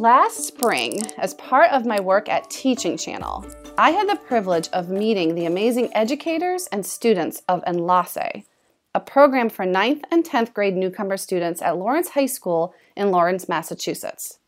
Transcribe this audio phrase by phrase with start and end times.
[0.00, 3.44] Last spring, as part of my work at Teaching Channel,
[3.76, 8.46] I had the privilege of meeting the amazing educators and students of Enlace,
[8.94, 13.46] a program for 9th and 10th grade newcomer students at Lawrence High School in Lawrence,
[13.46, 14.38] Massachusetts.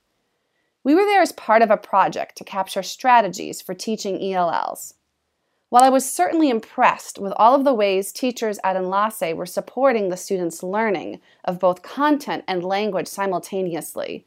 [0.84, 4.94] We were there as part of a project to capture strategies for teaching ELLs.
[5.72, 10.10] While I was certainly impressed with all of the ways teachers at Enlace were supporting
[10.10, 14.26] the students' learning of both content and language simultaneously,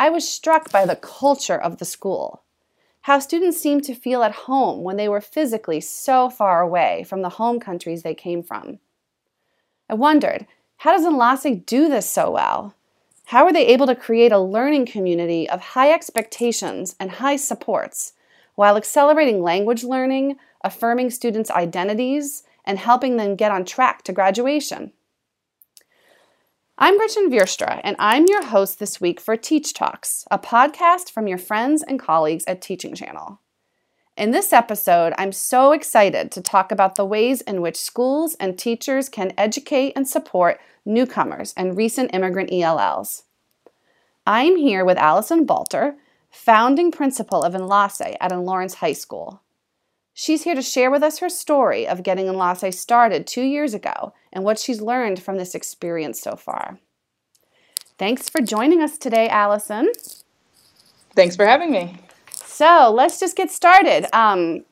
[0.00, 2.40] I was struck by the culture of the school.
[3.02, 7.20] How students seemed to feel at home when they were physically so far away from
[7.20, 8.78] the home countries they came from.
[9.90, 10.46] I wondered,
[10.78, 12.72] how does Enlace do this so well?
[13.26, 18.14] How are they able to create a learning community of high expectations and high supports
[18.54, 24.92] while accelerating language learning, affirming students' identities, and helping them get on track to graduation?
[26.76, 31.26] I'm Gretchen Vierstra, and I'm your host this week for Teach Talks, a podcast from
[31.26, 33.40] your friends and colleagues at Teaching Channel.
[34.16, 38.58] In this episode, I'm so excited to talk about the ways in which schools and
[38.58, 43.24] teachers can educate and support newcomers and recent immigrant ELLs.
[44.26, 45.96] I'm here with Allison Balter,
[46.30, 49.40] founding principal of Enlace at Lawrence High School.
[50.20, 54.12] She's here to share with us her story of getting Enlace started two years ago
[54.32, 56.80] and what she's learned from this experience so far.
[57.98, 59.92] Thanks for joining us today, Allison.
[61.14, 61.94] Thanks for having me.
[62.32, 64.08] So let's just get started.
[64.12, 64.64] Um,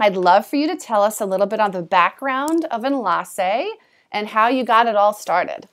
[0.00, 3.68] I'd love for you to tell us a little bit on the background of Enlace
[4.10, 5.68] and how you got it all started.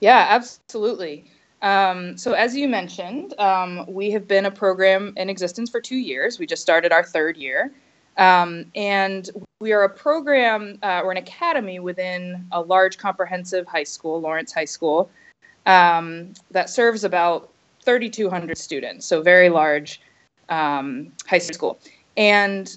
[0.00, 1.30] Yeah, absolutely.
[1.62, 5.96] Um, so, as you mentioned, um, we have been a program in existence for two
[5.96, 6.40] years.
[6.40, 7.72] We just started our third year.
[8.16, 9.28] Um, and
[9.60, 14.52] we are a program uh, or an academy within a large comprehensive high school, Lawrence
[14.52, 15.10] High School,
[15.66, 17.50] um, that serves about
[17.84, 20.00] 3,200 students, so very large
[20.48, 21.78] um, high school.
[22.16, 22.76] And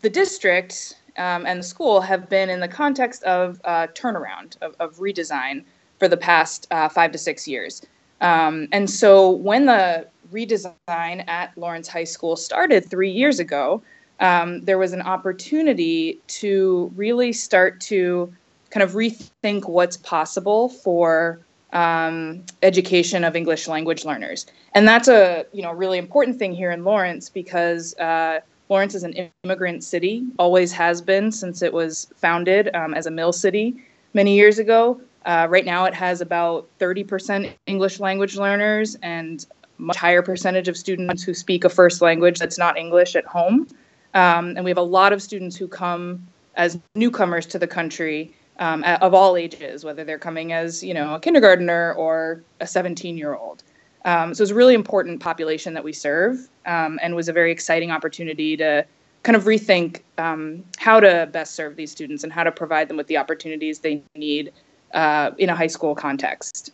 [0.00, 4.74] the district um, and the school have been in the context of uh, turnaround, of,
[4.80, 5.64] of, redesign
[5.98, 7.82] for the past uh, five to six years.
[8.22, 13.82] Um, and so when the redesign at Lawrence High School started three years ago,
[14.22, 18.32] um, there was an opportunity to really start to
[18.70, 21.40] kind of rethink what's possible for
[21.72, 24.46] um, education of English language learners.
[24.74, 29.02] And that's a you know really important thing here in Lawrence because uh, Lawrence is
[29.02, 33.76] an immigrant city, always has been since it was founded um, as a mill city
[34.14, 35.00] many years ago.
[35.24, 39.46] Uh, right now, it has about 30% English language learners and
[39.78, 43.66] much higher percentage of students who speak a first language that's not English at home.
[44.14, 48.34] Um, and we have a lot of students who come as newcomers to the country
[48.58, 53.16] um, of all ages, whether they're coming as you know a kindergartner or a 17
[53.16, 53.64] year old.
[54.04, 57.52] Um, so it's a really important population that we serve, um, and was a very
[57.52, 58.84] exciting opportunity to
[59.22, 62.96] kind of rethink um, how to best serve these students and how to provide them
[62.96, 64.52] with the opportunities they need
[64.94, 66.72] uh, in a high school context.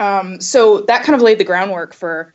[0.00, 2.34] Um, so that kind of laid the groundwork for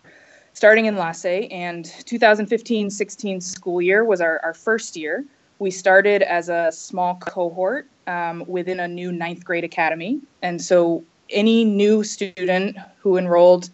[0.58, 1.48] starting Enlace.
[1.52, 5.24] And 2015 16 school year was our, our first year.
[5.60, 10.20] We started as a small cohort um, within a new ninth grade academy.
[10.42, 13.70] And so any new student who enrolled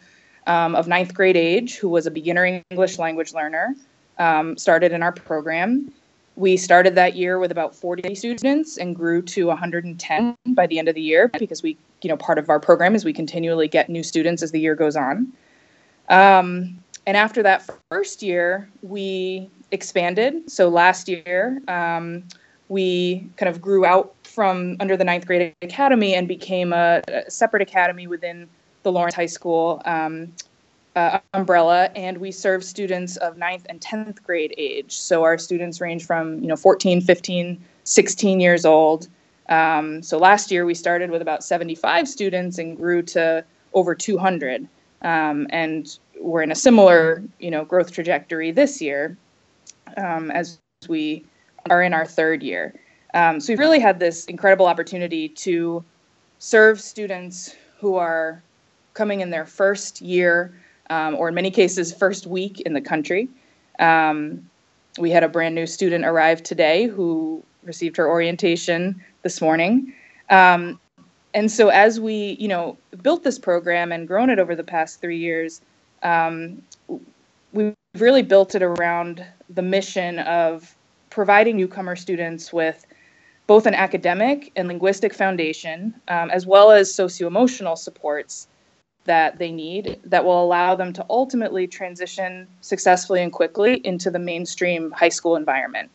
[0.45, 3.75] um, of ninth grade age who was a beginner English language learner
[4.19, 5.89] um, started in our program.
[6.35, 10.89] We started that year with about 40 students and grew to 110 by the end
[10.89, 13.87] of the year because we, you know, part of our program is we continually get
[13.87, 15.31] new students as the year goes on.
[16.09, 20.49] Um, and after that first year, we expanded.
[20.49, 22.23] So last year, um,
[22.69, 27.29] we kind of grew out from under the ninth grade academy and became a, a
[27.29, 28.47] separate academy within
[28.83, 30.31] the Lawrence High School um,
[30.95, 34.95] uh, umbrella, and we serve students of ninth and 10th grade age.
[34.95, 39.07] So our students range from you know 14, 15, 16 years old.
[39.49, 44.67] Um, so last year we started with about 75 students and grew to over 200.
[45.03, 49.17] Um, and we're in a similar, you know, growth trajectory this year
[49.97, 51.25] um, as we
[51.69, 52.73] are in our third year.
[53.13, 55.83] Um, so we've really had this incredible opportunity to
[56.39, 58.41] serve students who are
[58.93, 60.53] coming in their first year,
[60.89, 63.29] um, or in many cases, first week in the country.
[63.79, 64.49] Um,
[64.99, 69.93] we had a brand new student arrive today who received her orientation this morning.
[70.29, 70.79] Um,
[71.33, 75.01] and so as we you know built this program and grown it over the past
[75.01, 75.61] three years
[76.03, 76.61] um,
[77.53, 80.75] we've really built it around the mission of
[81.09, 82.85] providing newcomer students with
[83.45, 88.47] both an academic and linguistic foundation, um, as well as socio emotional supports
[89.05, 94.19] that they need that will allow them to ultimately transition successfully and quickly into the
[94.19, 95.91] mainstream high school environment.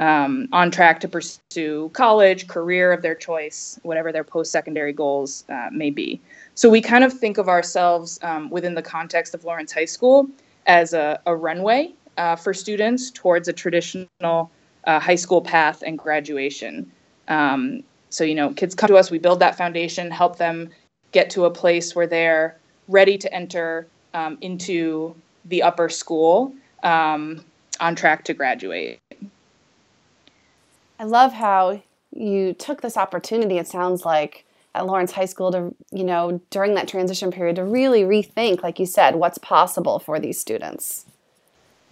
[0.00, 5.44] Um, on track to pursue college, career of their choice, whatever their post secondary goals
[5.50, 6.18] uh, may be.
[6.54, 10.26] So we kind of think of ourselves um, within the context of Lawrence High School
[10.64, 14.50] as a, a runway uh, for students towards a traditional
[14.84, 16.90] uh, high school path and graduation.
[17.28, 20.70] Um, so, you know, kids come to us, we build that foundation, help them
[21.12, 22.56] get to a place where they're
[22.88, 25.14] ready to enter um, into
[25.44, 26.54] the upper school
[26.84, 27.44] um,
[27.80, 28.98] on track to graduate.
[31.00, 31.82] I love how
[32.12, 34.44] you took this opportunity, it sounds like,
[34.74, 38.78] at Lawrence High School to, you know, during that transition period to really rethink, like
[38.78, 41.06] you said, what's possible for these students.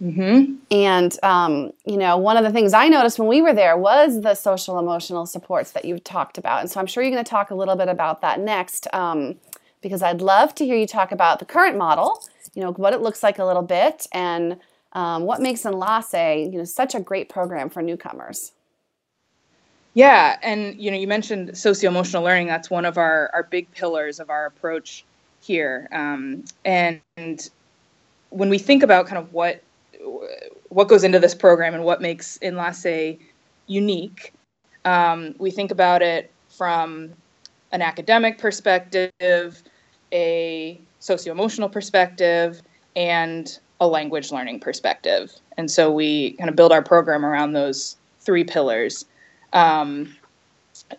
[0.01, 0.53] Mm-hmm.
[0.71, 4.21] And, um, you know, one of the things I noticed when we were there was
[4.21, 6.61] the social emotional supports that you've talked about.
[6.61, 9.35] And so I'm sure you're going to talk a little bit about that next um,
[9.81, 12.23] because I'd love to hear you talk about the current model,
[12.53, 14.57] you know, what it looks like a little bit and
[14.93, 18.53] um, what makes Enlace, you know, such a great program for newcomers.
[19.93, 22.47] Yeah, and you know, you mentioned socio-emotional learning.
[22.47, 25.03] That's one of our our big pillars of our approach
[25.41, 25.87] here.
[25.91, 27.49] Um, and, and
[28.29, 29.63] when we think about kind of what
[30.69, 33.17] what goes into this program and what makes Enlace
[33.67, 34.33] unique.
[34.85, 37.11] Um, we think about it from
[37.71, 39.63] an academic perspective,
[40.11, 42.61] a socio emotional perspective,
[42.95, 45.31] and a language learning perspective.
[45.57, 49.05] And so we kind of build our program around those three pillars.
[49.53, 50.15] Um,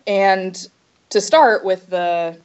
[0.07, 0.67] and
[1.09, 2.37] to start with the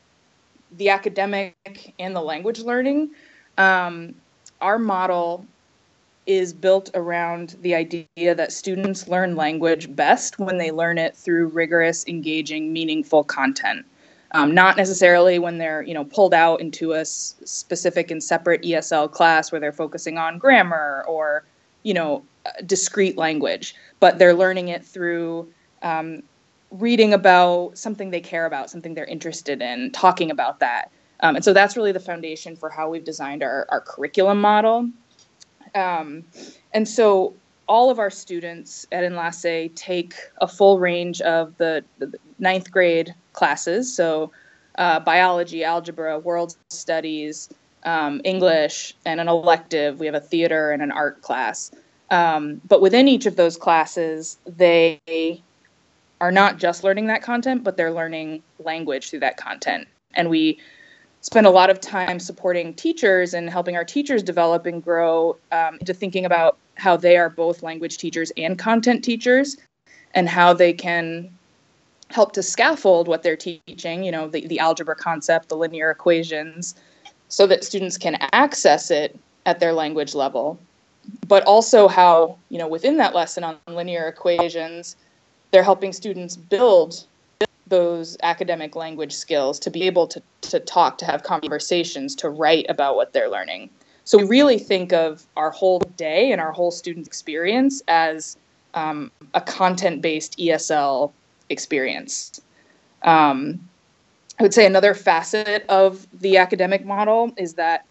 [0.72, 1.54] the academic
[1.98, 3.10] and the language learning,
[3.56, 4.14] um,
[4.60, 5.46] our model
[6.26, 11.46] is built around the idea that students learn language best when they learn it through
[11.48, 13.86] rigorous, engaging, meaningful content.
[14.32, 18.62] Um, not necessarily when they're you know pulled out into a s- specific and separate
[18.62, 21.44] ESL class where they're focusing on grammar or
[21.84, 22.24] you know
[22.66, 25.48] discrete language, but they're learning it through
[25.82, 26.22] um,
[26.70, 30.90] reading about something they care about, something they're interested in, talking about that.
[31.20, 34.90] Um, and so that's really the foundation for how we've designed our, our curriculum model.
[35.74, 36.24] Um,
[36.72, 37.34] and so
[37.68, 43.14] all of our students at Enlace take a full range of the, the ninth grade
[43.32, 43.94] classes.
[43.94, 44.30] So
[44.76, 47.48] uh, biology, algebra, world studies,
[47.84, 50.00] um, English, and an elective.
[50.00, 51.70] We have a theater and an art class.
[52.10, 55.00] Um, but within each of those classes, they
[56.20, 59.86] are not just learning that content, but they're learning language through that content.
[60.14, 60.58] And we
[61.20, 65.76] spend a lot of time supporting teachers and helping our teachers develop and grow um,
[65.80, 69.56] into thinking about how they are both language teachers and content teachers
[70.14, 71.28] and how they can
[72.10, 76.74] help to scaffold what they're teaching, you know, the, the algebra concept, the linear equations,
[77.28, 80.58] so that students can access it at their language level.
[81.26, 84.96] But also how, you know, within that lesson on linear equations,
[85.56, 87.06] they're helping students build
[87.66, 92.66] those academic language skills to be able to, to talk, to have conversations, to write
[92.68, 93.70] about what they're learning.
[94.04, 98.36] So we really think of our whole day and our whole student experience as
[98.74, 101.10] um, a content based ESL
[101.48, 102.38] experience.
[103.04, 103.58] Um,
[104.38, 107.86] I would say another facet of the academic model is that,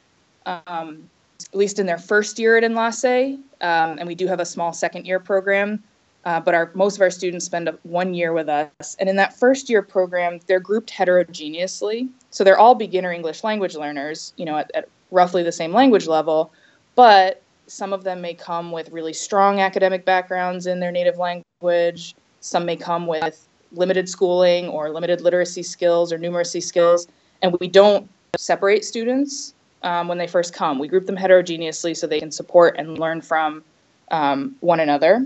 [0.45, 1.09] um,
[1.41, 4.71] at least in their first year at Enlace, um, and we do have a small
[4.71, 5.83] second year program,
[6.25, 8.95] uh, but our most of our students spend one year with us.
[8.99, 12.09] And in that first year program, they're grouped heterogeneously.
[12.31, 16.07] So they're all beginner English language learners, you know, at, at roughly the same language
[16.07, 16.51] level,
[16.95, 22.15] but some of them may come with really strong academic backgrounds in their native language.
[22.41, 27.07] Some may come with limited schooling or limited literacy skills or numeracy skills.
[27.41, 29.53] And we don't separate students
[29.83, 30.79] um, when they first come.
[30.79, 33.63] We group them heterogeneously so they can support and learn from
[34.11, 35.25] um, one another.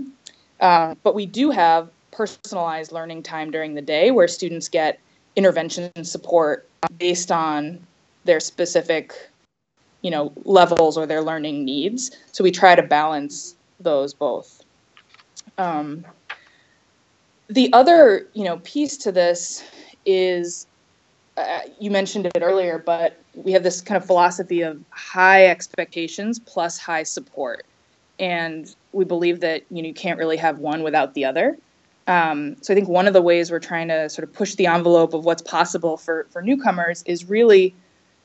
[0.60, 5.00] Uh, but we do have personalized learning time during the day where students get
[5.36, 7.84] intervention support based on
[8.24, 9.14] their specific
[10.02, 12.10] you know levels or their learning needs.
[12.32, 14.62] So we try to balance those both.
[15.58, 16.04] Um,
[17.48, 19.64] the other you know piece to this
[20.06, 20.66] is
[21.36, 26.38] uh, you mentioned it earlier but we have this kind of philosophy of high expectations
[26.38, 27.64] plus high support
[28.20, 31.58] and we believe that you know you can't really have one without the other.
[32.06, 34.66] Um, so I think one of the ways we're trying to sort of push the
[34.66, 37.74] envelope of what's possible for for newcomers is really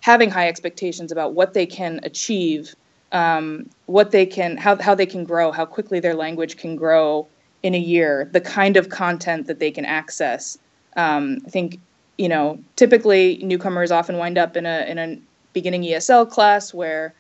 [0.02, 2.76] having high expectations about what they can achieve,
[3.12, 7.28] um, what they can how how they can grow, how quickly their language can grow
[7.64, 10.58] in a year the kind of content that they can access.
[10.96, 11.80] Um, I think
[12.18, 15.20] you know typically newcomers often wind up in a in a
[15.54, 17.14] beginning ESL class where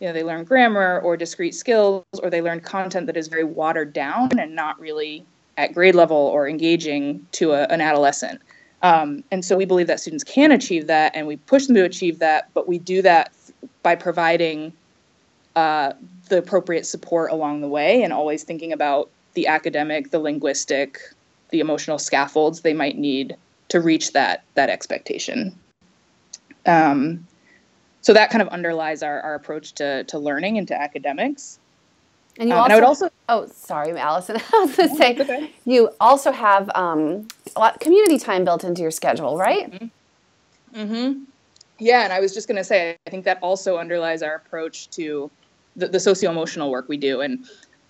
[0.00, 3.44] you know they learn grammar or discrete skills or they learn content that is very
[3.44, 5.24] watered down and not really
[5.56, 8.40] at grade level or engaging to a, an adolescent.
[8.82, 11.84] Um, and so we believe that students can achieve that and we push them to
[11.84, 13.32] achieve that, but we do that
[13.82, 14.72] by providing
[15.56, 15.92] uh,
[16.28, 21.00] the appropriate support along the way and always thinking about the academic, the linguistic,
[21.50, 23.36] the emotional scaffolds they might need
[23.68, 25.58] to reach that that expectation.
[26.66, 27.26] Um,
[28.06, 31.58] so that kind of underlies our, our approach to, to learning and to academics.
[32.38, 33.10] And you um, also, and I would also.
[33.28, 34.36] Oh, sorry, Allison.
[34.54, 35.50] I was going to say okay.
[35.64, 39.72] you also have um, a lot community time built into your schedule, right?
[39.72, 40.80] Mm-hmm.
[40.80, 41.24] mm-hmm.
[41.80, 44.88] Yeah, and I was just going to say, I think that also underlies our approach
[44.90, 45.28] to
[45.74, 47.44] the, the socio emotional work we do, and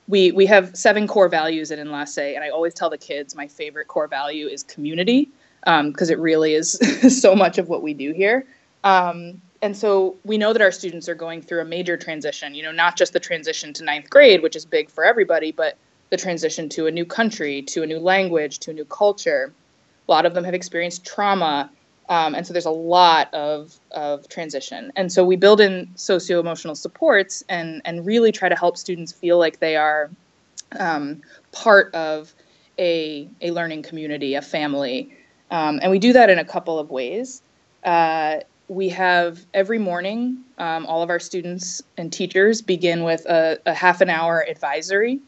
[0.09, 3.47] we we have seven core values at Enlace, and I always tell the kids my
[3.47, 5.29] favorite core value is community
[5.61, 6.73] because um, it really is
[7.21, 8.47] so much of what we do here.
[8.83, 12.63] Um, and so we know that our students are going through a major transition you
[12.63, 15.77] know not just the transition to ninth grade which is big for everybody but
[16.11, 19.53] the transition to a new country to a new language to a new culture.
[20.09, 21.71] A lot of them have experienced trauma
[22.09, 24.93] um, and so there's a lot of, of transition.
[24.95, 29.39] And so we build in socio-emotional supports and, and really try to help students feel
[29.39, 30.09] like they are
[30.79, 32.33] um, part of
[32.79, 35.17] a, a learning community a family.
[35.51, 37.43] Um, and we do that in a couple of ways.
[37.83, 43.59] Uh, we have every morning, um, all of our students and teachers begin with a,
[43.67, 45.21] a half an hour advisory.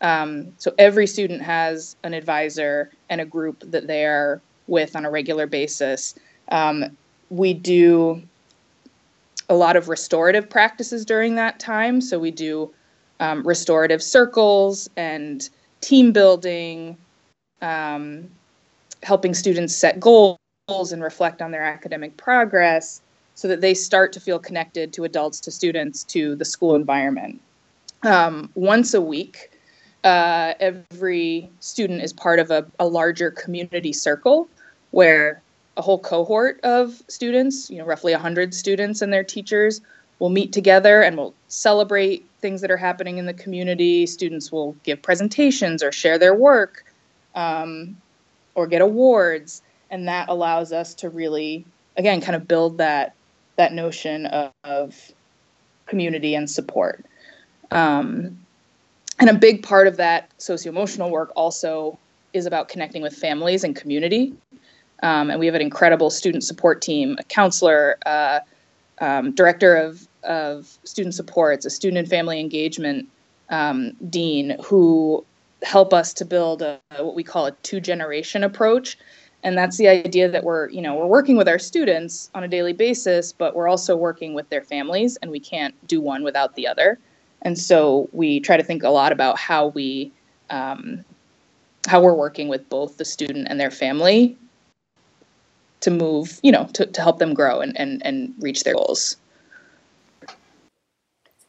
[0.00, 5.04] Um, so every student has an advisor and a group that they are with on
[5.04, 6.14] a regular basis.
[6.48, 6.96] Um,
[7.28, 8.22] we do
[9.48, 12.00] a lot of restorative practices during that time.
[12.00, 12.72] So we do
[13.20, 15.48] um, restorative circles and
[15.80, 16.96] team building,
[17.60, 18.28] um,
[19.02, 20.38] helping students set goals
[20.70, 23.02] and reflect on their academic progress
[23.34, 27.40] so that they start to feel connected to adults, to students, to the school environment.
[28.04, 29.50] Um, once a week,
[30.04, 34.48] uh, every student is part of a, a, larger community circle
[34.92, 35.42] where
[35.76, 39.80] a whole cohort of students, you know, roughly 100 students and their teachers,
[40.20, 44.06] will meet together and will celebrate things that are happening in the community.
[44.06, 46.84] Students will give presentations or share their work
[47.34, 47.96] um,
[48.54, 51.64] or get awards and that allows us to really
[51.96, 53.14] again kind of build that
[53.56, 55.12] that notion of, of
[55.86, 57.04] community and support.
[57.70, 58.38] Um,
[59.18, 61.98] and a big part of that socio-emotional work also
[62.32, 64.32] is about connecting with families and community.
[65.02, 68.40] Um, and we have an incredible student support team a counselor uh,
[69.00, 73.08] um, director of, of student supports a student and family engagement
[73.50, 75.24] um, dean who
[75.62, 78.96] help us to build a, what we call a two generation approach
[79.42, 82.48] and that's the idea that we're you know we're working with our students on a
[82.48, 86.54] daily basis but we're also working with their families and we can't do one without
[86.54, 86.98] the other.
[87.42, 90.12] And so we try to think a lot about how we
[90.50, 91.04] um,
[91.86, 94.36] how we're working with both the student and their family
[95.80, 99.16] to move you know to, to help them grow and, and and reach their goals.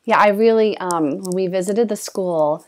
[0.05, 2.65] Yeah i really um, when we visited the school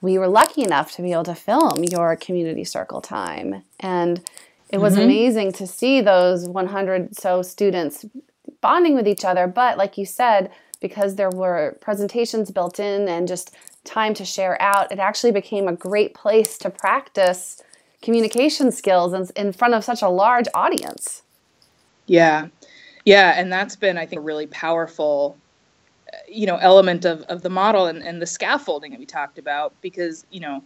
[0.00, 3.62] we were lucky enough to be able to film your community circle time.
[3.80, 4.22] And
[4.70, 5.02] it was mm-hmm.
[5.02, 8.06] amazing to see those 100 so students
[8.60, 9.46] bonding with each other.
[9.46, 10.50] But like you said,
[10.80, 15.68] because there were presentations built in and just time to share out, it actually became
[15.68, 17.62] a great place to practice
[18.02, 21.22] communication skills in front of such a large audience.
[22.06, 22.48] Yeah.
[23.04, 23.34] Yeah.
[23.36, 25.36] And that's been, I think, a really powerful
[26.28, 29.72] you know element of, of the model and, and the scaffolding that we talked about
[29.80, 30.62] because you know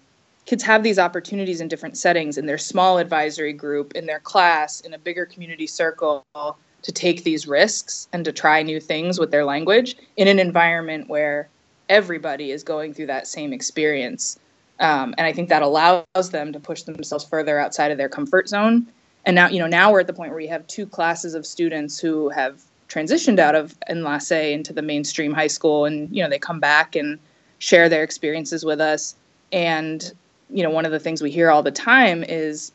[0.47, 4.81] kids have these opportunities in different settings in their small advisory group, in their class,
[4.81, 9.31] in a bigger community circle to take these risks and to try new things with
[9.31, 11.49] their language in an environment where
[11.89, 14.39] everybody is going through that same experience.
[14.81, 18.49] Um, and I think that allows them to push themselves further outside of their comfort
[18.49, 18.87] zone.
[19.25, 21.47] And now, you know, now we're at the point where we have two classes of
[21.47, 26.29] students who have transitioned out of Enlace into the mainstream high school, and you know,
[26.29, 27.19] they come back and
[27.59, 29.15] share their experiences with us.
[29.53, 30.13] And
[30.51, 32.73] you know, one of the things we hear all the time is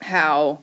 [0.00, 0.62] how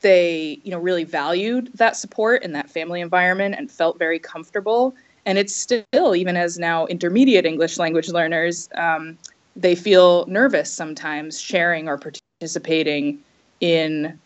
[0.00, 4.94] they, you know, really valued that support and that family environment and felt very comfortable.
[5.26, 9.18] And it's still, even as now intermediate English language learners, um,
[9.56, 13.18] they feel nervous sometimes sharing or participating
[13.60, 14.18] in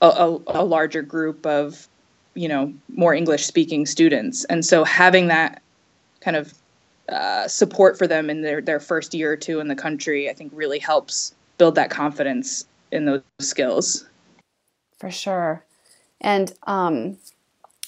[0.00, 1.88] a, a, a larger group of,
[2.34, 4.44] you know, more English speaking students.
[4.44, 5.60] And so having that
[6.20, 6.54] kind of
[7.08, 10.32] uh, support for them in their, their first year or two in the country, I
[10.32, 14.06] think really helps build that confidence in those skills.
[14.98, 15.64] For sure.
[16.20, 17.18] And um,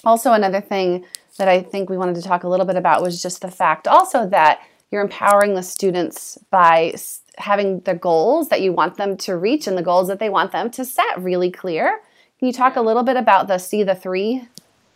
[0.03, 1.05] also, another thing
[1.37, 3.87] that I think we wanted to talk a little bit about was just the fact
[3.87, 4.61] also that
[4.91, 6.93] you're empowering the students by
[7.37, 10.51] having the goals that you want them to reach and the goals that they want
[10.51, 12.01] them to set really clear.
[12.39, 14.47] Can you talk a little bit about the see the three?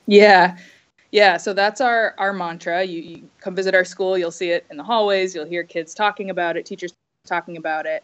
[0.06, 0.58] Yeah.
[1.13, 2.84] Yeah, so that's our our mantra.
[2.84, 5.93] You, you come visit our school, you'll see it in the hallways, you'll hear kids
[5.93, 6.91] talking about it, teachers
[7.27, 8.03] talking about it.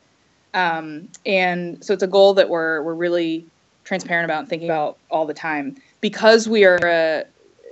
[0.53, 3.47] Um, and so it's a goal that we're we're really
[3.83, 7.23] transparent about and thinking about all the time because we are a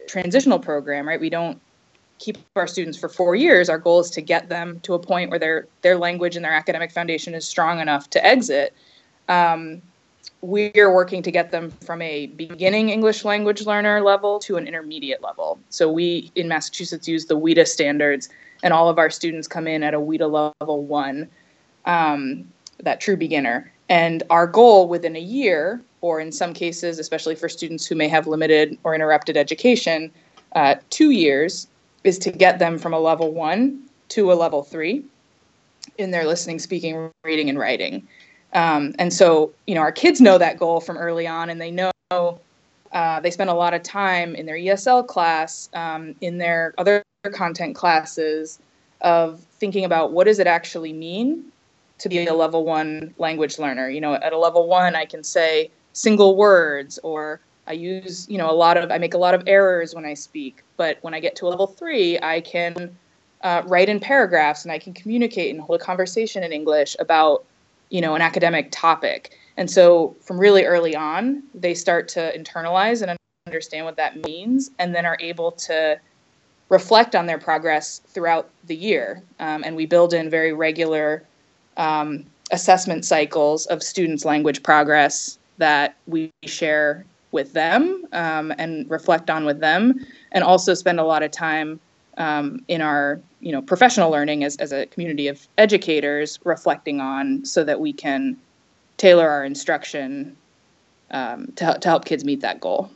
[0.08, 1.22] transitional program, right?
[1.22, 1.62] We don't
[2.18, 3.70] keep our students for four years.
[3.70, 6.54] Our goal is to get them to a point where their their language and their
[6.54, 8.74] academic foundation is strong enough to exit.
[9.30, 9.84] Um,
[10.48, 14.66] we are working to get them from a beginning English language learner level to an
[14.66, 15.60] intermediate level.
[15.68, 18.30] So we in Massachusetts use the WIDA standards,
[18.64, 21.28] and all of our students come in at a WIDA level one,
[21.84, 22.48] um,
[22.80, 23.70] that true beginner.
[23.90, 28.08] And our goal within a year, or in some cases, especially for students who may
[28.08, 30.10] have limited or interrupted education,
[30.56, 31.68] uh, two years,
[32.06, 35.04] is to get them from a level one to a level three
[35.98, 38.08] in their listening, speaking, reading, and writing.
[38.54, 41.72] Um, and so, you know, our kids know that goal from early on, and they
[41.72, 46.74] know uh, they spend a lot of time in their ESL class, um, in their
[46.78, 48.60] other content classes,
[49.02, 51.44] of thinking about what does it actually mean
[52.00, 53.90] to be a level one language learner.
[53.90, 58.38] You know, at a level one, I can say single words, or I use, you
[58.38, 60.64] know, a lot of, I make a lot of errors when I speak.
[60.78, 62.96] But when I get to a level three, I can
[63.42, 67.44] uh, write in paragraphs and I can communicate and hold a conversation in English about,
[67.90, 69.38] you know, an academic topic.
[69.58, 73.18] And so from really early on, they start to internalize and
[73.48, 76.00] understand what that means and then are able to
[76.70, 79.24] reflect on their progress throughout the year.
[79.40, 81.24] Um, and we build in very regular
[81.78, 89.30] um, assessment cycles of students' language progress that we share with them um, and reflect
[89.30, 91.80] on with them, and also spend a lot of time
[92.18, 97.46] um, in our you know professional learning as, as a community of educators reflecting on
[97.46, 98.38] so that we can
[98.98, 100.36] tailor our instruction
[101.12, 102.92] um, to, to help kids meet that goal.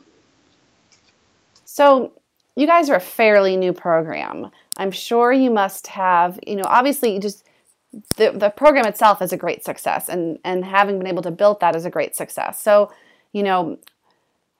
[1.64, 2.12] So
[2.56, 4.50] you guys are a fairly new program.
[4.76, 7.46] I'm sure you must have, you know, obviously just
[8.16, 11.60] the, the program itself is a great success and, and having been able to build
[11.60, 12.60] that is a great success.
[12.60, 12.92] So,
[13.32, 13.78] you know,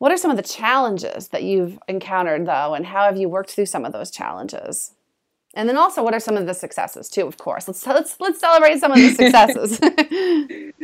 [0.02, 3.52] what are some of the challenges that you've encountered though, and how have you worked
[3.52, 4.90] through some of those challenges?
[5.54, 7.24] And then also, what are some of the successes too?
[7.24, 9.78] Of course, let's let's let's celebrate some of the successes.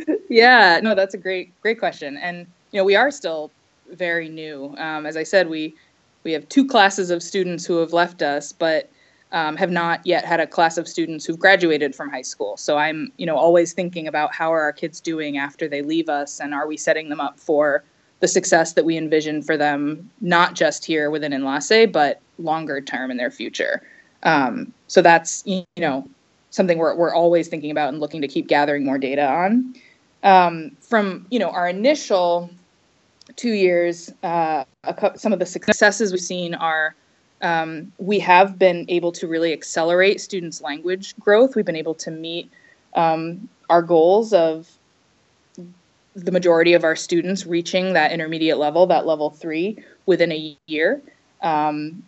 [0.29, 3.51] yeah, no, that's a great great question, and you know we are still
[3.91, 4.73] very new.
[4.77, 5.75] Um, as I said, we
[6.23, 8.89] we have two classes of students who have left us, but
[9.33, 12.55] um, have not yet had a class of students who've graduated from high school.
[12.55, 16.07] So I'm, you know, always thinking about how are our kids doing after they leave
[16.07, 17.83] us, and are we setting them up for
[18.19, 23.11] the success that we envision for them, not just here within Enlace, but longer term
[23.11, 23.81] in their future.
[24.23, 26.07] Um, so that's, you know,
[26.49, 29.73] something we're we're always thinking about and looking to keep gathering more data on.
[30.23, 32.49] Um, from you know our initial
[33.35, 34.65] two years, uh,
[35.15, 36.95] some of the successes we've seen are
[37.41, 41.55] um, we have been able to really accelerate students' language growth.
[41.55, 42.51] We've been able to meet
[42.95, 44.69] um, our goals of
[46.15, 51.01] the majority of our students reaching that intermediate level, that level three, within a year.
[51.41, 52.03] Um,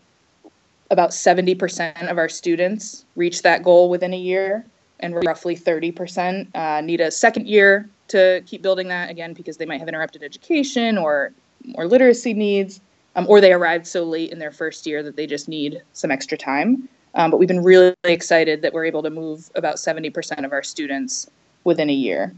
[0.89, 4.65] about 70% of our students reach that goal within a year,
[4.99, 9.65] and roughly 30% uh, need a second year to keep building that again because they
[9.65, 11.31] might have interrupted education or
[11.63, 12.81] more literacy needs
[13.15, 16.11] um, or they arrived so late in their first year that they just need some
[16.11, 16.87] extra time.
[17.15, 20.63] Um, but we've been really excited that we're able to move about 70% of our
[20.63, 21.29] students
[21.63, 22.33] within a year.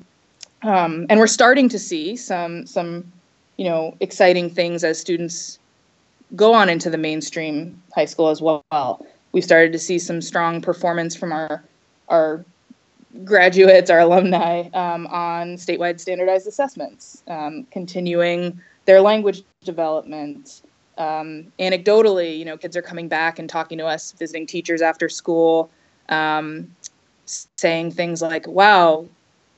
[0.63, 3.11] Um, and we're starting to see some some
[3.57, 5.59] you know exciting things as students
[6.35, 9.05] go on into the mainstream high school as well.
[9.33, 11.63] We've started to see some strong performance from our
[12.09, 12.45] our
[13.23, 20.63] graduates, our alumni, um, on statewide standardized assessments, um, continuing their language development.
[20.97, 25.09] Um, anecdotally, you know, kids are coming back and talking to us, visiting teachers after
[25.09, 25.69] school,
[26.09, 26.75] um,
[27.25, 29.07] saying things like, "Wow,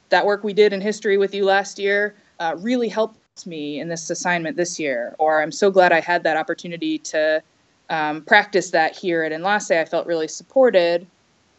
[0.09, 3.89] that work we did in history with you last year uh, really helped me in
[3.89, 7.41] this assignment this year," or "I'm so glad I had that opportunity to
[7.89, 9.71] um, practice that here at Enlace.
[9.71, 11.05] I felt really supported,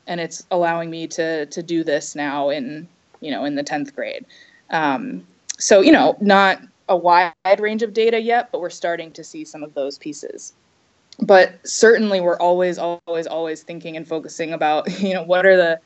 [0.07, 2.89] and it's allowing me to to do this now in
[3.21, 4.25] you know in the tenth grade."
[4.71, 5.27] Um,
[5.59, 9.45] so you know, not a wide range of data yet, but we're starting to see
[9.45, 10.53] some of those pieces.
[11.21, 15.81] but certainly we're always always always thinking and focusing about you know what are the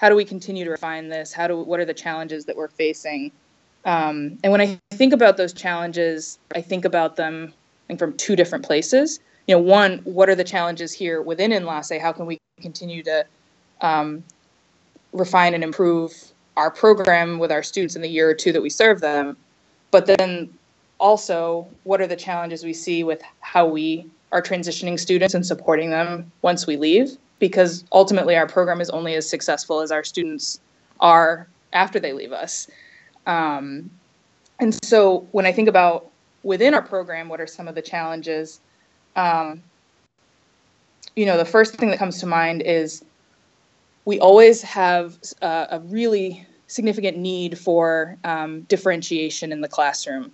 [0.00, 1.30] how do we continue to refine this?
[1.30, 3.30] How do what are the challenges that we're facing?
[3.84, 7.54] Um, and when i think about those challenges i think about them
[7.98, 9.20] from two different places.
[9.46, 11.92] You know one what are the challenges here within enlace?
[12.00, 13.26] How can we continue to
[13.80, 14.22] um,
[15.12, 16.12] refine and improve
[16.56, 19.36] our program with our students in the year or two that we serve them?
[19.90, 20.50] But then
[20.98, 25.90] also what are the challenges we see with how we are transitioning students and supporting
[25.90, 30.60] them once we leave because ultimately our program is only as successful as our students
[31.00, 32.68] are after they leave us.
[33.26, 33.90] Um,
[34.60, 36.10] and so when i think about
[36.42, 38.60] within our program what are some of the challenges?
[39.16, 39.62] Um,
[41.16, 43.04] you know the first thing that comes to mind is
[44.04, 50.30] we always have uh, a really significant need for um, differentiation in the classroom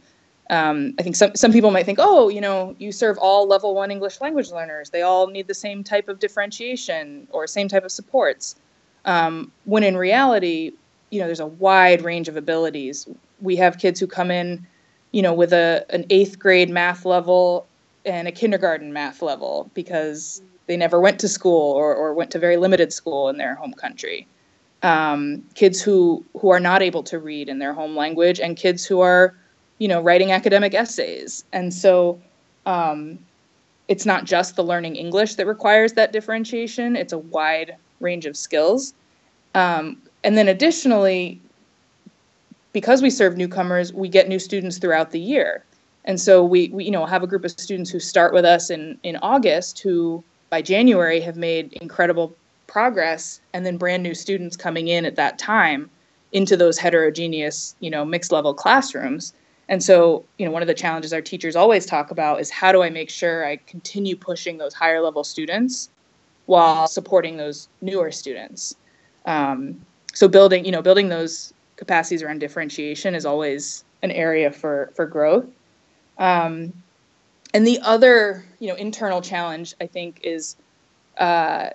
[0.51, 3.75] um, I think some, some people might think, oh, you know, you serve all level
[3.75, 4.91] one English language learners.
[4.91, 8.55] They all need the same type of differentiation or same type of supports.
[9.05, 10.73] Um, when in reality,
[11.11, 13.09] you know, there's a wide range of abilities.
[13.41, 14.67] We have kids who come in,
[15.13, 17.67] you know, with a an eighth grade math level
[18.05, 22.39] and a kindergarten math level because they never went to school or, or went to
[22.39, 24.27] very limited school in their home country.
[24.83, 28.85] Um, kids who who are not able to read in their home language and kids
[28.85, 29.35] who are
[29.79, 31.45] you know, writing academic essays.
[31.53, 32.21] And so
[32.65, 33.19] um,
[33.89, 38.37] it's not just the learning English that requires that differentiation, it's a wide range of
[38.37, 38.95] skills.
[39.55, 41.41] Um, and then additionally,
[42.73, 45.65] because we serve newcomers, we get new students throughout the year.
[46.05, 48.71] And so we, we you know have a group of students who start with us
[48.71, 52.35] in, in August who by January have made incredible
[52.67, 55.91] progress and then brand new students coming in at that time
[56.33, 59.33] into those heterogeneous, you know, mixed level classrooms
[59.68, 62.70] and so, you know, one of the challenges our teachers always talk about is how
[62.70, 65.90] do I make sure I continue pushing those higher level students
[66.46, 68.76] while supporting those newer students.
[69.24, 74.92] Um, so building, you know, building those capacities around differentiation is always an area for
[74.94, 75.46] for growth.
[76.18, 76.72] Um,
[77.52, 80.57] and the other, you know, internal challenge I think is
[81.18, 81.70] uh,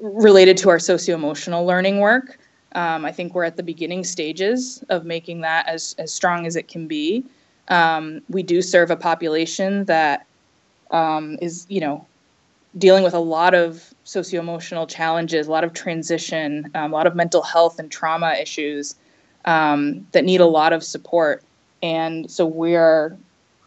[0.00, 2.38] related to our socio emotional learning work.
[2.74, 6.56] Um, I think we're at the beginning stages of making that as, as strong as
[6.56, 7.24] it can be.
[7.68, 10.26] Um, we do serve a population that
[10.90, 12.06] um, is, you know,
[12.78, 17.14] dealing with a lot of socio-emotional challenges, a lot of transition, um, a lot of
[17.14, 18.94] mental health and trauma issues
[19.44, 21.42] um, that need a lot of support.
[21.82, 23.16] And so we are,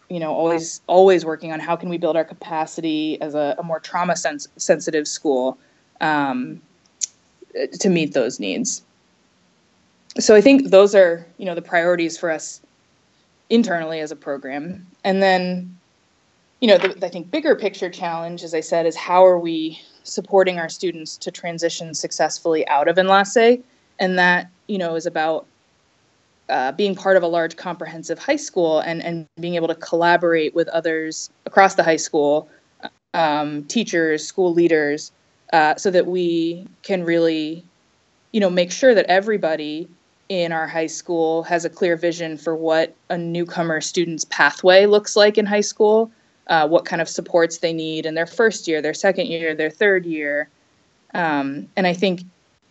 [0.10, 3.64] you know, always always working on how can we build our capacity as a, a
[3.64, 5.58] more trauma sens- sensitive school
[6.02, 6.62] um,
[7.80, 8.82] to meet those needs
[10.20, 12.62] so I think those are you know the priorities for us
[13.50, 15.78] internally as a program, and then
[16.62, 19.80] you know the, I think bigger picture challenge, as I said, is how are we
[20.04, 23.62] supporting our students to transition successfully out of Enlace,
[24.00, 25.46] and that you know is about
[26.50, 30.54] uh, being part of a large comprehensive high school and, and being able to collaborate
[30.54, 32.48] with others across the high school,
[33.14, 35.12] um, teachers, school leaders,
[35.54, 37.64] uh, so that we can really,
[38.32, 39.90] you know, make sure that everybody
[40.30, 45.16] in our high school has a clear vision for what a newcomer student's pathway looks
[45.16, 46.12] like in high school,
[46.48, 49.70] uh, what kind of supports they need in their first year, their second year, their
[49.70, 50.50] third year.
[51.14, 52.24] Um, and I think,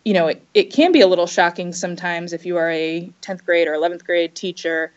[0.03, 3.45] you know, it, it can be a little shocking sometimes if you are a 10th
[3.45, 4.91] grade or 11th grade teacher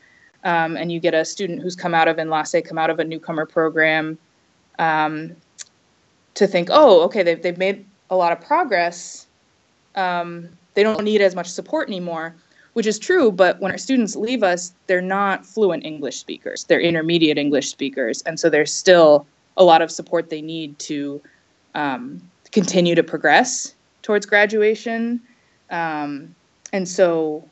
[0.44, 3.04] um, and you get a student who's come out of Enlace, come out of a
[3.04, 4.18] newcomer program,
[4.80, 5.34] um,
[6.34, 9.26] to think, oh, okay, they've, they've made a lot of progress.
[9.94, 12.34] Um, they don't need as much support anymore
[12.72, 13.32] which is true.
[13.32, 18.22] But when our students leave us, they're not fluent English speakers, they're intermediate English speakers.
[18.22, 19.26] And so there's still
[19.56, 21.20] a lot of support they need to
[21.74, 25.20] um, continue to progress towards graduation.
[25.70, 26.34] Um,
[26.72, 27.44] and so,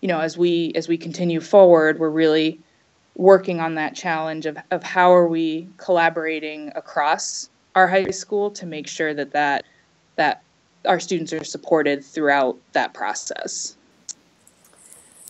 [0.00, 2.60] you know, as we as we continue forward, we're really
[3.16, 8.66] working on that challenge of, of how are we collaborating across our high school to
[8.66, 9.64] make sure that that
[10.16, 10.42] that
[10.86, 13.75] our students are supported throughout that process.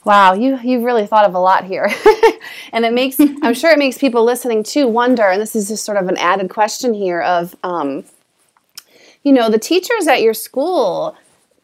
[0.06, 1.90] Wow, you you've really thought of a lot here,
[2.72, 5.24] and it makes I'm sure it makes people listening too wonder.
[5.24, 8.04] And this is just sort of an added question here of, um,
[9.24, 11.16] you know, the teachers at your school.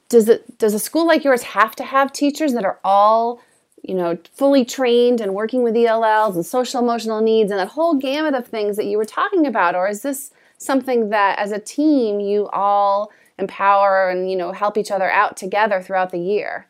[0.08, 3.40] Does it does a school like yours have to have teachers that are all
[3.82, 7.94] you know fully trained and working with ELLs and social emotional needs and that whole
[7.94, 11.60] gamut of things that you were talking about, or is this something that as a
[11.60, 16.66] team you all empower and you know help each other out together throughout the year?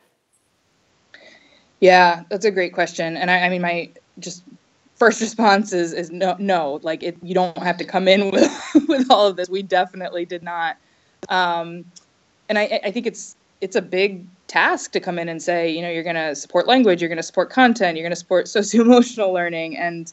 [1.83, 3.16] Yeah, that's a great question.
[3.16, 3.90] And I, I mean, my
[4.21, 4.45] just
[4.95, 8.87] first response is is no no like it, you don't have to come in with
[8.88, 9.51] with all of this.
[9.51, 10.77] We definitely did not.
[11.29, 11.85] Um,
[12.49, 15.83] and I, I think it's it's a big task to come in and say you
[15.83, 18.47] know you're going to support language you're going to support content you're going to support
[18.57, 19.77] socio-emotional learning.
[19.77, 20.12] And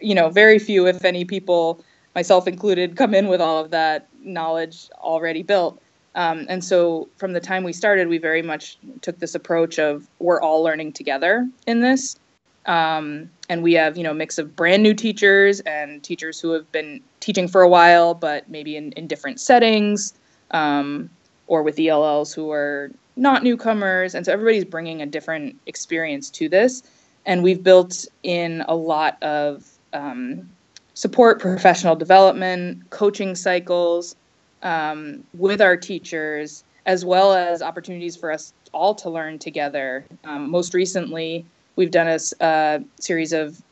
[0.00, 4.08] you know very few if any people myself included come in with all of that
[4.22, 5.78] knowledge already built
[6.14, 10.08] um, and so from the time we started we very much took this approach of
[10.18, 12.18] we're all learning together in this
[12.66, 16.52] um, and we have, you know, a mix of brand new teachers and teachers who
[16.52, 20.14] have been teaching for a while, but maybe in, in different settings,
[20.52, 21.10] um,
[21.46, 24.14] or with ELLs who are not newcomers.
[24.14, 26.82] And so everybody's bringing a different experience to this.
[27.26, 30.48] And we've built in a lot of um,
[30.94, 34.16] support, professional development, coaching cycles
[34.62, 40.04] um, with our teachers, as well as opportunities for us all to learn together.
[40.24, 41.44] Um, most recently,
[41.80, 43.62] We've done a, a series of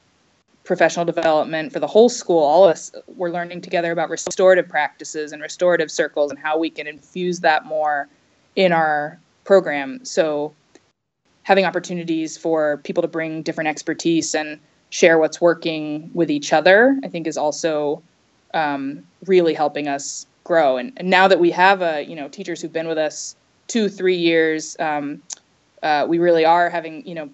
[0.64, 2.42] professional development for the whole school.
[2.42, 6.70] All of us we're learning together about restorative practices and restorative circles and how we
[6.70, 8.09] can infuse that more
[8.57, 10.03] in our program.
[10.07, 10.55] So
[11.42, 16.98] having opportunities for people to bring different expertise and share what's working with each other,
[17.05, 18.03] I think is also
[18.55, 20.78] um, really helping us grow.
[20.78, 23.37] And, and, now that we have a, you know, teachers who've been with us
[23.68, 25.22] two, three years, um,
[25.82, 27.28] uh, we really are having, you know,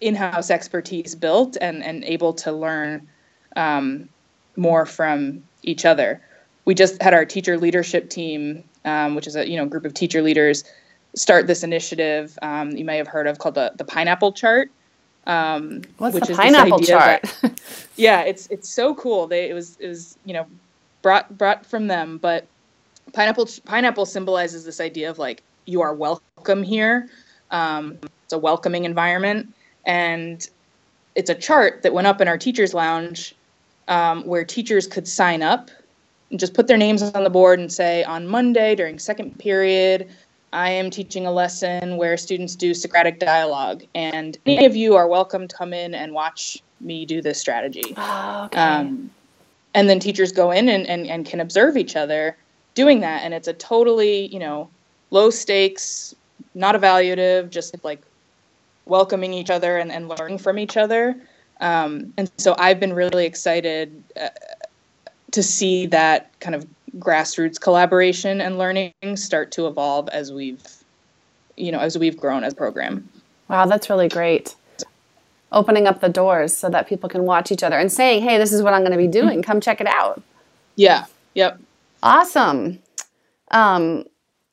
[0.00, 3.06] in-house expertise built and and able to learn
[3.56, 4.08] um,
[4.56, 6.22] more from each other.
[6.64, 9.94] We just had our teacher leadership team, um, which is a you know group of
[9.94, 10.64] teacher leaders,
[11.14, 12.38] start this initiative.
[12.42, 14.70] Um, you may have heard of called the the pineapple chart.
[15.26, 17.22] Um, What's which the pineapple chart?
[17.42, 17.60] That,
[17.96, 19.26] yeah, it's it's so cool.
[19.26, 20.46] They it was it was you know
[21.08, 22.46] brought brought from them, but
[23.14, 27.08] pineapple pineapple symbolizes this idea of like you are welcome here.
[27.50, 29.54] Um, it's a welcoming environment
[29.86, 30.46] and
[31.14, 33.34] it's a chart that went up in our teachers lounge
[33.88, 35.70] um, where teachers could sign up
[36.30, 40.10] and just put their names on the board and say on monday during second period
[40.52, 45.08] i am teaching a lesson where students do socratic dialogue and any of you are
[45.08, 48.60] welcome to come in and watch me do this strategy oh, okay.
[48.60, 49.10] um,
[49.78, 52.36] and then teachers go in and, and, and can observe each other
[52.74, 54.68] doing that and it's a totally you know
[55.10, 56.14] low stakes
[56.54, 58.02] not evaluative just like
[58.88, 61.16] welcoming each other and, and learning from each other.
[61.60, 64.28] Um, and so I've been really excited uh,
[65.32, 66.66] to see that kind of
[66.98, 70.64] grassroots collaboration and learning start to evolve as we've,
[71.56, 73.08] you know, as we've grown as a program.
[73.48, 74.54] Wow, that's really great.
[75.50, 78.52] Opening up the doors so that people can watch each other and saying, "Hey, this
[78.52, 79.42] is what I'm going to be doing.
[79.42, 80.22] Come check it out."
[80.76, 81.06] Yeah.
[81.34, 81.60] Yep.
[82.02, 82.78] Awesome.
[83.50, 84.04] Um,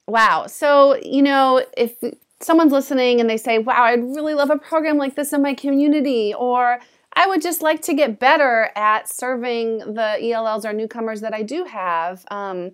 [0.07, 0.47] wow.
[0.47, 1.95] So you know, if
[2.39, 5.53] someone's listening and they say, wow, I'd really love a program like this in my
[5.53, 6.79] community, or
[7.13, 11.43] I would just like to get better at serving the ELLs or newcomers that I
[11.43, 12.25] do have.
[12.29, 12.71] Um,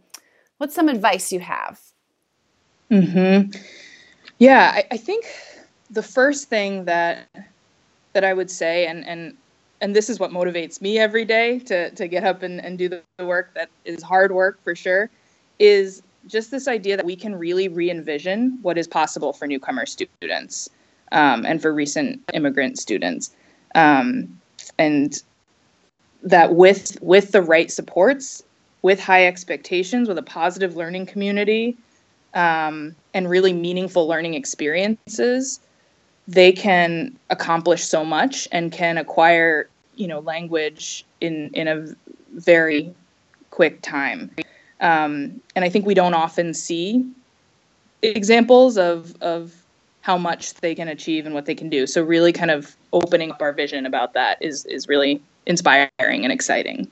[0.58, 1.80] what's some advice you have?
[2.90, 3.60] Mm hmm.
[4.40, 5.26] Yeah, I, I, think
[5.92, 7.28] the first thing that
[8.14, 9.36] that I would say, and and
[9.82, 12.90] and this is what motivates me every day to to get up and, and do
[12.90, 15.10] the work that is hard work for sure,
[15.60, 19.86] is just this idea that we can really re envision what is possible for newcomer
[19.86, 20.70] students
[21.12, 23.32] um, and for recent immigrant students.
[23.76, 24.40] Um,
[24.78, 25.22] and
[26.24, 28.44] that with with the right supports,
[28.82, 31.78] with high expectations, with a positive learning community,
[32.34, 35.60] um, and really meaningful learning experiences,
[36.28, 41.88] they can accomplish so much and can acquire, you know, language in in a
[42.34, 42.94] very
[43.50, 44.32] quick time.
[44.80, 47.06] Um, and I think we don't often see
[48.02, 49.54] examples of of
[50.02, 51.86] how much they can achieve and what they can do.
[51.86, 56.32] So really kind of opening up our vision about that is is really inspiring and
[56.32, 56.90] exciting.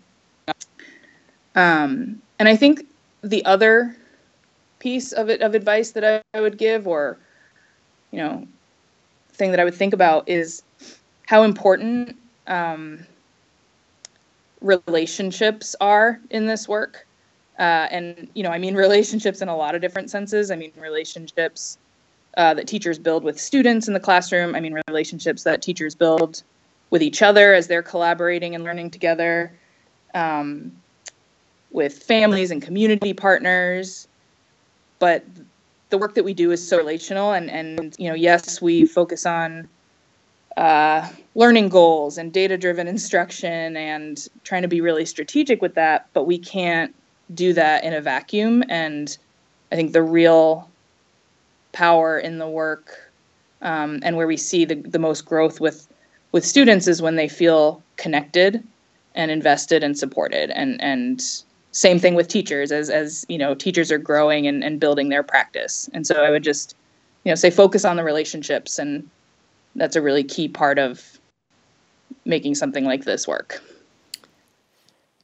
[1.56, 2.86] Um, and I think
[3.22, 3.96] the other
[4.80, 7.18] piece of it of advice that I, I would give or
[8.12, 8.48] you know
[9.40, 10.62] thing that I would think about is
[11.26, 12.16] how important
[12.48, 13.00] um,
[14.62, 17.08] relationships are in this work.
[17.58, 20.52] Uh, and you know, I mean relationships in a lot of different senses.
[20.52, 21.80] I mean relationships
[22.38, 24.54] uh, that teachers build with students in the classroom.
[24.54, 26.44] I mean relationships that teachers build
[26.92, 29.52] with each other as they're collaborating and learning together,
[30.16, 30.72] um,
[31.72, 34.08] with families and community partners.
[34.98, 35.24] But
[35.90, 39.26] the work that we do is so relational, and and you know, yes, we focus
[39.26, 39.68] on
[40.58, 46.08] uh, learning goals and data driven instruction and trying to be really strategic with that,
[46.14, 46.94] but we can't
[47.34, 48.64] do that in a vacuum.
[48.70, 49.18] And
[49.72, 50.70] I think the real
[51.72, 53.12] power in the work
[53.62, 55.88] um, and where we see the, the most growth with
[56.32, 58.64] with students is when they feel connected
[59.16, 63.92] and invested and supported and and same thing with teachers as as you know teachers
[63.92, 66.76] are growing and, and building their practice and so i would just
[67.24, 69.08] you know say focus on the relationships and
[69.76, 71.20] that's a really key part of
[72.26, 73.62] making something like this work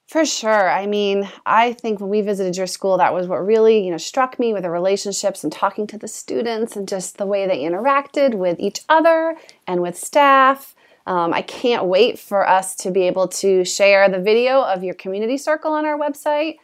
[0.08, 0.70] for sure.
[0.70, 3.98] I mean, I think when we visited your school, that was what really, you know,
[3.98, 7.64] struck me with the relationships and talking to the students and just the way they
[7.64, 9.36] interacted with each other
[9.68, 10.75] and with staff.
[11.08, 14.96] Um, I can't wait for us to be able to share the video of your
[14.96, 16.58] community circle on our website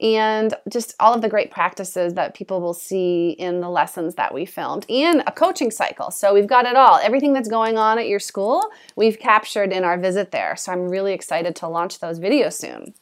[0.00, 4.32] and just all of the great practices that people will see in the lessons that
[4.32, 6.10] we filmed and a coaching cycle.
[6.10, 6.98] So we've got it all.
[7.02, 10.54] Everything that's going on at your school, we've captured in our visit there.
[10.54, 12.94] So I'm really excited to launch those videos soon.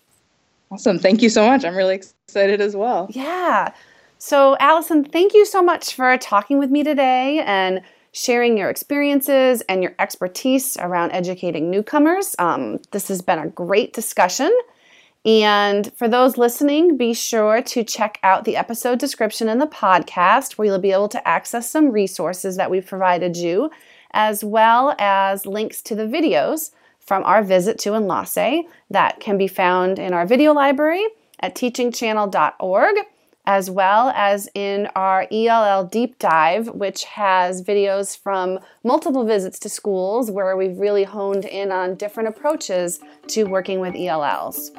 [0.70, 0.98] Awesome.
[0.98, 1.64] Thank you so much.
[1.64, 3.08] I'm really excited as well.
[3.10, 3.72] Yeah.
[4.18, 7.82] So, Allison, thank you so much for talking with me today and
[8.16, 12.34] sharing your experiences and your expertise around educating newcomers.
[12.38, 14.50] Um, this has been a great discussion.
[15.26, 20.52] And for those listening, be sure to check out the episode description in the podcast
[20.52, 23.70] where you'll be able to access some resources that we've provided you,
[24.12, 29.46] as well as links to the videos from our visit to Enlace that can be
[29.46, 31.06] found in our video library
[31.40, 32.96] at teachingchannel.org
[33.46, 39.68] as well as in our ELL deep dive, which has videos from multiple visits to
[39.68, 44.70] schools where we've really honed in on different approaches to working with ELLs.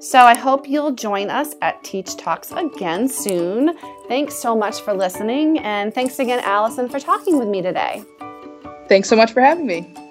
[0.00, 3.74] So I hope you'll join us at Teach Talks again soon.
[4.06, 8.04] Thanks so much for listening, and thanks again, Allison, for talking with me today.
[8.86, 10.03] Thanks so much for having me.